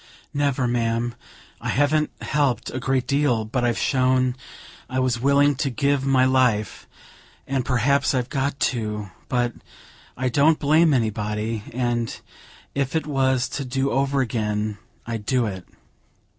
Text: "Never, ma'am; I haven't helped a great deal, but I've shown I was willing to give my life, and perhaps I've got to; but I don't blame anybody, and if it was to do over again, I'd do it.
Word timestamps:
"Never, 0.33 0.67
ma'am; 0.67 1.13
I 1.61 1.69
haven't 1.69 2.09
helped 2.21 2.71
a 2.71 2.79
great 2.79 3.05
deal, 3.05 3.45
but 3.45 3.63
I've 3.63 3.77
shown 3.77 4.35
I 4.89 4.97
was 4.97 5.21
willing 5.21 5.53
to 5.57 5.69
give 5.69 6.03
my 6.07 6.25
life, 6.25 6.87
and 7.45 7.63
perhaps 7.63 8.15
I've 8.15 8.27
got 8.29 8.59
to; 8.71 9.11
but 9.29 9.53
I 10.17 10.27
don't 10.27 10.57
blame 10.57 10.95
anybody, 10.95 11.65
and 11.71 12.19
if 12.73 12.95
it 12.95 13.05
was 13.05 13.47
to 13.49 13.63
do 13.63 13.91
over 13.91 14.21
again, 14.21 14.79
I'd 15.05 15.23
do 15.27 15.45
it. 15.45 15.67